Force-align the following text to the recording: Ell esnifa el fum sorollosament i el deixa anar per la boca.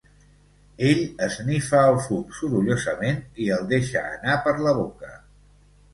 Ell 0.91 1.01
esnifa 1.25 1.83
el 1.91 1.99
fum 2.07 2.23
sorollosament 2.39 3.21
i 3.45 3.51
el 3.59 3.69
deixa 3.75 4.05
anar 4.19 4.39
per 4.47 4.55
la 4.69 4.75
boca. 4.83 5.13